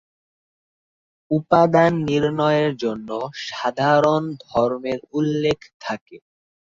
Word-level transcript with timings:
উপাদান 1.31 1.91
নির্ণয়ে 2.07 2.65
জন্য 2.83 3.09
সাধারণ 3.47 4.23
ধর্মের 4.45 4.99
উল্লেখ 5.13 5.59
থাকে। 5.79 6.17